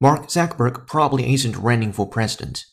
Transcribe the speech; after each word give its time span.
Mark 0.00 0.28
Zuckerberg 0.28 0.86
probably 0.86 1.34
isn't 1.34 1.56
running 1.56 1.92
for 1.92 2.08
president. 2.08 2.64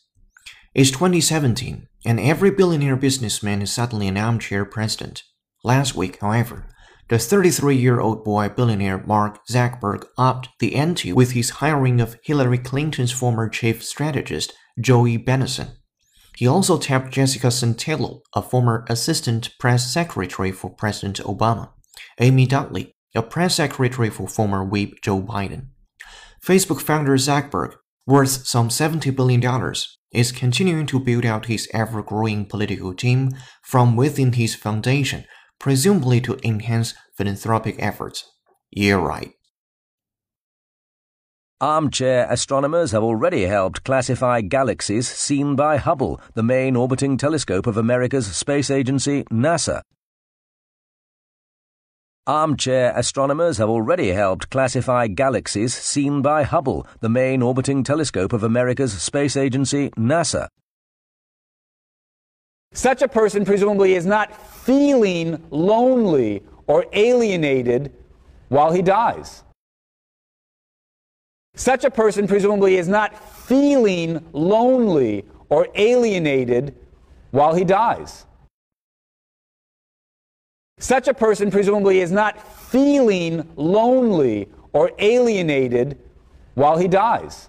It's 0.74 0.90
2017, 0.90 1.86
and 2.06 2.18
every 2.18 2.50
billionaire 2.50 2.96
businessman 2.96 3.60
is 3.60 3.70
suddenly 3.70 4.08
an 4.08 4.16
armchair 4.16 4.64
president. 4.64 5.24
Last 5.62 5.94
week, 5.94 6.18
however, 6.20 6.70
the 7.08 7.18
33 7.18 7.76
year 7.76 8.00
old 8.00 8.24
boy 8.24 8.48
billionaire 8.48 9.04
Mark 9.06 9.46
Zuckerberg 9.46 10.06
upped 10.16 10.48
the 10.60 10.74
ante 10.74 11.12
with 11.12 11.32
his 11.32 11.50
hiring 11.50 12.00
of 12.00 12.16
Hillary 12.22 12.58
Clinton's 12.58 13.12
former 13.12 13.48
chief 13.48 13.84
strategist, 13.84 14.54
Joey 14.80 15.18
Benenson. 15.18 15.72
He 16.36 16.46
also 16.46 16.78
tapped 16.78 17.10
Jessica 17.12 17.48
Santello, 17.48 18.20
a 18.34 18.40
former 18.40 18.86
assistant 18.88 19.50
press 19.58 19.92
secretary 19.92 20.52
for 20.52 20.70
President 20.70 21.18
Obama, 21.18 21.70
Amy 22.20 22.46
Dudley, 22.46 22.94
a 23.18 23.22
press 23.22 23.56
secretary 23.56 24.08
for 24.08 24.28
former 24.28 24.64
whip 24.64 25.02
Joe 25.02 25.20
Biden. 25.20 25.66
Facebook 26.42 26.80
founder 26.80 27.16
Zuckerberg, 27.16 27.74
worth 28.06 28.46
some 28.46 28.68
$70 28.68 29.14
billion, 29.14 29.42
is 30.12 30.32
continuing 30.32 30.86
to 30.86 31.00
build 31.00 31.26
out 31.26 31.46
his 31.46 31.68
ever 31.74 32.02
growing 32.02 32.46
political 32.46 32.94
team 32.94 33.30
from 33.62 33.96
within 33.96 34.32
his 34.34 34.54
foundation, 34.54 35.24
presumably 35.58 36.20
to 36.20 36.38
enhance 36.44 36.94
philanthropic 37.16 37.74
efforts. 37.78 38.24
Yeah, 38.70 38.94
right. 38.94 39.32
Armchair 41.60 42.28
astronomers 42.30 42.92
have 42.92 43.02
already 43.02 43.42
helped 43.46 43.82
classify 43.82 44.40
galaxies 44.42 45.08
seen 45.08 45.56
by 45.56 45.76
Hubble, 45.76 46.20
the 46.34 46.44
main 46.44 46.76
orbiting 46.76 47.16
telescope 47.16 47.66
of 47.66 47.76
America's 47.76 48.28
space 48.34 48.70
agency, 48.70 49.24
NASA. 49.24 49.82
Armchair 52.28 52.92
astronomers 52.94 53.56
have 53.56 53.70
already 53.70 54.08
helped 54.08 54.50
classify 54.50 55.06
galaxies 55.06 55.72
seen 55.72 56.20
by 56.20 56.42
Hubble, 56.42 56.86
the 57.00 57.08
main 57.08 57.40
orbiting 57.40 57.82
telescope 57.82 58.34
of 58.34 58.42
America's 58.42 58.92
space 59.00 59.34
agency, 59.34 59.88
NASA. 59.96 60.48
Such 62.74 63.00
a 63.00 63.08
person 63.08 63.46
presumably 63.46 63.94
is 63.94 64.04
not 64.04 64.36
feeling 64.36 65.42
lonely 65.50 66.42
or 66.66 66.84
alienated 66.92 67.94
while 68.48 68.72
he 68.72 68.82
dies. 68.82 69.42
Such 71.54 71.84
a 71.84 71.90
person 71.90 72.26
presumably 72.26 72.76
is 72.76 72.88
not 72.88 73.18
feeling 73.46 74.22
lonely 74.34 75.24
or 75.48 75.66
alienated 75.74 76.74
while 77.30 77.54
he 77.54 77.64
dies. 77.64 78.26
Such 80.78 81.08
a 81.08 81.14
person 81.14 81.50
presumably 81.50 82.00
is 82.00 82.12
not 82.12 82.40
feeling 82.70 83.48
lonely 83.56 84.48
or 84.72 84.92
alienated 84.98 85.98
while 86.54 86.78
he 86.78 86.88
dies. 86.88 87.48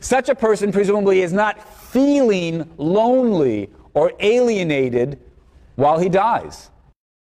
Such 0.00 0.28
a 0.28 0.34
person 0.34 0.72
presumably 0.72 1.22
is 1.22 1.32
not 1.32 1.62
feeling 1.90 2.70
lonely 2.76 3.70
or 3.94 4.12
alienated 4.20 5.18
while 5.76 5.98
he 5.98 6.08
dies. 6.08 6.70